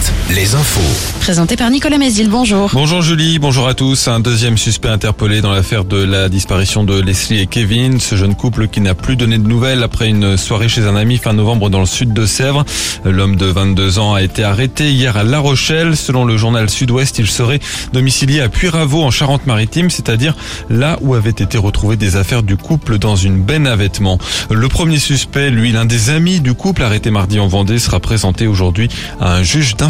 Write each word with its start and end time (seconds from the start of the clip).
Alouette, 0.00 0.12
les 0.30 0.54
infos. 0.54 1.18
Présenté 1.20 1.56
par 1.56 1.70
Nicolas 1.70 1.98
Mézil, 1.98 2.28
bonjour. 2.28 2.70
Bonjour 2.72 3.02
Julie, 3.02 3.38
bonjour 3.38 3.68
à 3.68 3.74
tous. 3.74 4.08
Un 4.08 4.20
deuxième 4.20 4.56
suspect 4.56 4.88
interpellé 4.88 5.42
dans 5.42 5.52
l'affaire 5.52 5.84
de 5.84 6.02
la 6.02 6.28
disparition 6.28 6.84
de 6.84 6.98
Leslie 7.00 7.40
et 7.40 7.46
Kevin, 7.46 8.00
ce 8.00 8.16
jeune 8.16 8.34
couple 8.34 8.68
qui 8.68 8.80
n'a 8.80 8.94
plus 8.94 9.16
donné 9.16 9.38
de 9.38 9.46
nouvelles 9.46 9.82
après 9.82 10.08
une 10.08 10.36
soirée 10.36 10.68
chez 10.68 10.86
un 10.86 10.96
ami 10.96 11.18
fin 11.18 11.32
novembre 11.32 11.68
dans 11.70 11.80
le 11.80 11.86
sud 11.86 12.12
de 12.12 12.26
Sèvres. 12.26 12.64
L'homme 13.04 13.36
de 13.36 13.46
22 13.46 13.98
ans 13.98 14.14
a 14.14 14.22
été 14.22 14.42
arrêté 14.42 14.90
hier 14.90 15.16
à 15.16 15.24
La 15.24 15.38
Rochelle. 15.38 15.96
Selon 15.96 16.24
le 16.24 16.36
journal 16.36 16.70
Sud-Ouest, 16.70 17.18
il 17.18 17.28
serait 17.28 17.60
domicilié 17.92 18.40
à 18.40 18.48
Puyraveau 18.48 19.02
en 19.02 19.10
Charente-Maritime, 19.10 19.90
c'est-à-dire 19.90 20.36
là 20.70 20.98
où 21.02 21.14
avaient 21.14 21.30
été 21.30 21.58
retrouvées 21.58 21.96
des 21.96 22.16
affaires 22.16 22.42
du 22.42 22.56
couple 22.56 22.98
dans 22.98 23.16
une 23.16 23.42
benne 23.42 23.66
à 23.66 23.76
vêtements. 23.76 24.18
Le 24.50 24.68
premier 24.68 24.98
suspect, 24.98 25.50
lui, 25.50 25.72
l'un 25.72 25.84
des 25.84 26.10
amis 26.10 26.40
du 26.40 26.54
couple 26.54 26.82
arrêté 26.82 27.10
mardi 27.10 27.38
en 27.38 27.46
Vendée, 27.46 27.78
sera 27.78 28.00
présenté 28.00 28.46
aujourd'hui 28.46 28.88
à 29.20 29.34
un 29.34 29.42
juge 29.42 29.76
d'instruction. 29.76 29.89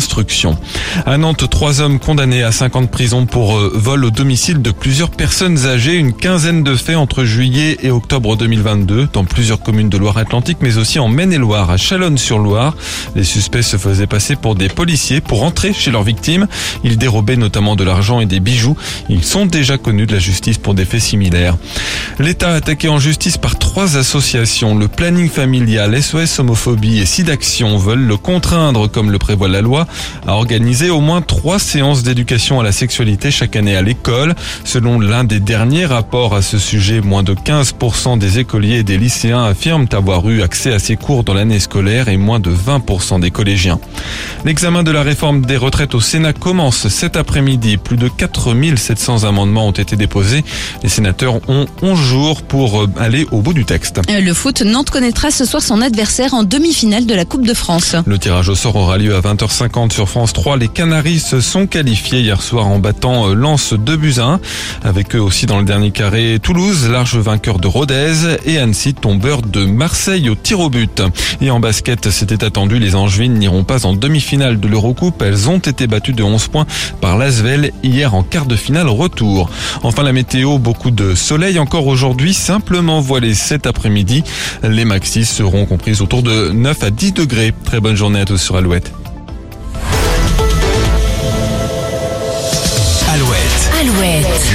À 1.06 1.18
Nantes, 1.18 1.48
trois 1.50 1.80
hommes 1.80 1.98
condamnés 1.98 2.42
à 2.42 2.52
5 2.52 2.76
ans 2.76 2.82
de 2.82 2.86
prison 2.86 3.26
pour 3.26 3.58
euh, 3.58 3.70
vol 3.74 4.04
au 4.04 4.10
domicile 4.10 4.62
de 4.62 4.70
plusieurs 4.70 5.10
personnes 5.10 5.66
âgées. 5.66 5.96
Une 5.96 6.12
quinzaine 6.12 6.62
de 6.62 6.74
faits 6.74 6.96
entre 6.96 7.24
juillet 7.24 7.78
et 7.82 7.90
octobre 7.90 8.36
2022 8.36 9.08
dans 9.12 9.24
plusieurs 9.24 9.60
communes 9.60 9.88
de 9.88 9.98
Loire-Atlantique, 9.98 10.58
mais 10.60 10.78
aussi 10.78 10.98
en 10.98 11.08
Maine-et-Loire, 11.08 11.70
à 11.70 11.76
Chalonne-sur-Loire. 11.76 12.76
Les 13.14 13.24
suspects 13.24 13.62
se 13.62 13.76
faisaient 13.76 14.06
passer 14.06 14.36
pour 14.36 14.54
des 14.54 14.68
policiers 14.68 15.20
pour 15.20 15.42
entrer 15.42 15.72
chez 15.72 15.90
leurs 15.90 16.02
victimes. 16.02 16.46
Ils 16.84 16.98
dérobaient 16.98 17.36
notamment 17.36 17.76
de 17.76 17.84
l'argent 17.84 18.20
et 18.20 18.26
des 18.26 18.40
bijoux. 18.40 18.76
Ils 19.08 19.24
sont 19.24 19.46
déjà 19.46 19.78
connus 19.78 20.06
de 20.06 20.12
la 20.12 20.18
justice 20.18 20.58
pour 20.58 20.74
des 20.74 20.84
faits 20.84 21.02
similaires. 21.02 21.56
L'État 22.18 22.52
attaqué 22.52 22.88
en 22.88 22.98
justice 22.98 23.38
par 23.38 23.58
trois 23.58 23.96
associations. 23.96 24.74
Le 24.76 24.88
planning 24.88 25.28
familial, 25.28 26.00
SOS 26.02 26.38
homophobie 26.38 26.98
et 26.98 27.06
SIDAction 27.06 27.76
veulent 27.76 28.06
le 28.06 28.16
contraindre, 28.16 28.90
comme 28.90 29.10
le 29.10 29.18
prévoit 29.18 29.48
la 29.48 29.60
loi, 29.60 29.86
à 30.26 30.32
organiser 30.32 30.90
au 30.90 31.00
moins 31.00 31.22
trois 31.22 31.58
séances 31.58 32.02
d'éducation 32.02 32.60
à 32.60 32.62
la 32.62 32.72
sexualité 32.72 33.30
chaque 33.30 33.56
année 33.56 33.76
à 33.76 33.82
l'école. 33.82 34.34
Selon 34.64 35.00
l'un 35.00 35.24
des 35.24 35.40
derniers 35.40 35.86
rapports 35.86 36.34
à 36.34 36.42
ce 36.42 36.58
sujet, 36.58 37.00
moins 37.00 37.22
de 37.22 37.34
15% 37.34 38.18
des 38.18 38.38
écoliers 38.38 38.78
et 38.78 38.82
des 38.82 38.98
lycéens 38.98 39.44
affirment 39.44 39.86
avoir 39.92 40.28
eu 40.28 40.42
accès 40.42 40.72
à 40.72 40.78
ces 40.78 40.96
cours 40.96 41.24
dans 41.24 41.34
l'année 41.34 41.60
scolaire 41.60 42.08
et 42.08 42.16
moins 42.16 42.40
de 42.40 42.50
20% 42.50 43.20
des 43.20 43.30
collégiens. 43.30 43.78
L'examen 44.44 44.82
de 44.82 44.90
la 44.90 45.02
réforme 45.02 45.44
des 45.44 45.56
retraites 45.56 45.94
au 45.94 46.00
Sénat 46.00 46.32
commence 46.32 46.88
cet 46.88 47.16
après-midi. 47.16 47.76
Plus 47.76 47.96
de 47.96 48.08
4700 48.08 49.24
amendements 49.24 49.66
ont 49.68 49.72
été 49.72 49.96
déposés. 49.96 50.44
Les 50.82 50.88
sénateurs 50.88 51.36
ont 51.48 51.66
11 51.82 51.98
jours 51.98 52.42
pour 52.42 52.82
euh, 52.82 52.86
aller 52.98 53.26
au 53.30 53.40
bout 53.40 53.52
du 53.52 53.64
texte. 53.64 54.00
Euh, 54.10 54.20
Le 54.20 54.34
foot, 54.34 54.62
Nantes 54.62 54.90
connaîtra 54.90 55.30
ce 55.30 55.44
soir 55.44 55.62
son 55.62 55.80
adversaire 55.80 56.34
en 56.34 56.42
demi-finale 56.42 57.06
de 57.06 57.14
la 57.14 57.24
Coupe 57.24 57.46
de 57.46 57.54
France. 57.54 57.96
Le 58.06 58.18
tirage 58.18 58.48
au 58.48 58.54
sort 58.54 58.76
aura 58.76 58.98
lieu 58.98 59.14
à 59.14 59.20
20h50 59.20 59.79
sur 59.88 60.08
France 60.08 60.34
3. 60.34 60.58
Les 60.58 60.68
Canaries 60.68 61.20
se 61.20 61.40
sont 61.40 61.66
qualifiés 61.66 62.20
hier 62.20 62.42
soir 62.42 62.68
en 62.68 62.78
battant 62.78 63.30
euh, 63.30 63.34
Lens 63.34 63.72
2 63.72 63.96
buts 63.96 64.14
à 64.18 64.24
1. 64.24 64.40
Avec 64.84 65.16
eux 65.16 65.20
aussi 65.20 65.46
dans 65.46 65.58
le 65.58 65.64
dernier 65.64 65.90
carré 65.90 66.38
Toulouse, 66.42 66.88
large 66.88 67.16
vainqueur 67.16 67.58
de 67.58 67.66
Rodez 67.66 68.36
et 68.44 68.58
Annecy, 68.58 68.92
tombeur 68.92 69.40
de 69.40 69.64
Marseille 69.64 70.28
au 70.28 70.34
tir 70.34 70.60
au 70.60 70.68
but. 70.68 71.02
Et 71.40 71.50
en 71.50 71.58
basket, 71.58 72.10
c'était 72.10 72.44
attendu, 72.44 72.78
les 72.78 72.94
Angevines 72.94 73.34
n'iront 73.34 73.64
pas 73.64 73.86
en 73.86 73.94
demi-finale 73.94 74.60
de 74.60 74.68
l'Eurocoupe. 74.68 75.22
Elles 75.22 75.48
ont 75.48 75.58
été 75.58 75.86
battues 75.86 76.12
de 76.12 76.22
11 76.22 76.48
points 76.48 76.66
par 77.00 77.16
l'Asvel 77.16 77.72
hier 77.82 78.14
en 78.14 78.22
quart 78.22 78.46
de 78.46 78.56
finale 78.56 78.88
retour. 78.88 79.48
Enfin 79.82 80.02
la 80.02 80.12
météo, 80.12 80.58
beaucoup 80.58 80.90
de 80.90 81.14
soleil 81.14 81.58
encore 81.58 81.86
aujourd'hui, 81.86 82.34
simplement 82.34 83.00
voilé 83.00 83.32
cet 83.34 83.66
après-midi. 83.66 84.22
Les 84.62 84.84
maxis 84.84 85.24
seront 85.24 85.64
comprises 85.64 86.02
autour 86.02 86.22
de 86.22 86.50
9 86.50 86.84
à 86.84 86.90
10 86.90 87.12
degrés. 87.12 87.54
Très 87.64 87.80
bonne 87.80 87.96
journée 87.96 88.20
à 88.20 88.24
tous 88.26 88.36
sur. 88.36 88.60
Alouette, 88.60 88.92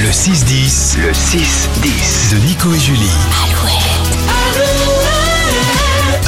le 0.06 0.12
6-10, 0.12 0.98
le 0.98 1.10
6-10 1.10 2.32
de 2.32 2.46
Nico 2.46 2.72
et 2.72 2.78
Julie. 2.78 3.10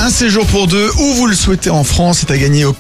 Un 0.01 0.11
séjour 0.11 0.45
pour 0.47 0.67
deux, 0.67 0.91
où 0.99 1.15
vous 1.15 1.29
le 1.29 1.37
souhaitez 1.37 1.71
en 1.71 1.85
France, 1.85 2.25
est 2.25 2.33
à 2.33 2.39
gagner 2.39 2.65
au 2.65 2.73